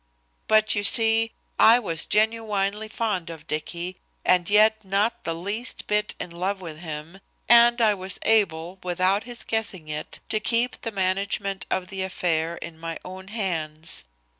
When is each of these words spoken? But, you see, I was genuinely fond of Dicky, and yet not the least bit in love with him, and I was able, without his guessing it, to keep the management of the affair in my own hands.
But, 0.47 0.73
you 0.73 0.83
see, 0.83 1.31
I 1.59 1.77
was 1.77 2.07
genuinely 2.07 2.87
fond 2.87 3.29
of 3.29 3.45
Dicky, 3.45 3.97
and 4.25 4.49
yet 4.49 4.83
not 4.83 5.25
the 5.25 5.35
least 5.35 5.85
bit 5.85 6.15
in 6.19 6.31
love 6.31 6.59
with 6.59 6.79
him, 6.79 7.19
and 7.47 7.79
I 7.79 7.93
was 7.93 8.17
able, 8.23 8.79
without 8.81 9.25
his 9.25 9.43
guessing 9.43 9.89
it, 9.89 10.17
to 10.29 10.39
keep 10.39 10.81
the 10.81 10.91
management 10.91 11.67
of 11.69 11.89
the 11.89 12.01
affair 12.01 12.55
in 12.57 12.79
my 12.79 12.97
own 13.05 13.27
hands. 13.27 14.03